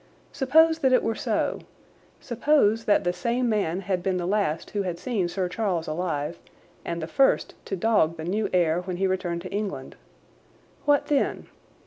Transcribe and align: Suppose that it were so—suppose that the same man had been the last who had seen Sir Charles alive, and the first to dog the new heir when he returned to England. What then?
Suppose 0.31 0.79
that 0.79 0.93
it 0.93 1.03
were 1.03 1.13
so—suppose 1.13 2.85
that 2.85 3.03
the 3.03 3.13
same 3.13 3.47
man 3.47 3.81
had 3.81 4.01
been 4.01 4.17
the 4.17 4.25
last 4.25 4.71
who 4.71 4.81
had 4.81 4.97
seen 4.97 5.27
Sir 5.27 5.47
Charles 5.47 5.85
alive, 5.87 6.39
and 6.83 7.03
the 7.03 7.07
first 7.07 7.53
to 7.65 7.75
dog 7.75 8.17
the 8.17 8.23
new 8.25 8.49
heir 8.51 8.81
when 8.81 8.97
he 8.97 9.05
returned 9.05 9.43
to 9.43 9.51
England. 9.51 9.95
What 10.85 11.05
then? 11.05 11.49